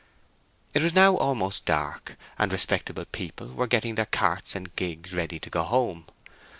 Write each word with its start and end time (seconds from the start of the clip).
It 0.73 0.81
was 0.81 0.95
now 0.95 1.15
almost 1.17 1.65
dark, 1.65 2.17
and 2.39 2.51
respectable 2.51 3.05
people 3.05 3.49
were 3.49 3.67
getting 3.67 3.93
their 3.93 4.07
carts 4.07 4.55
and 4.55 4.75
gigs 4.75 5.13
ready 5.13 5.37
to 5.39 5.49
go 5.51 5.61
home. 5.61 6.07